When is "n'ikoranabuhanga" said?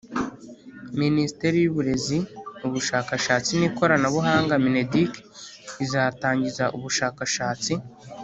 3.55-4.53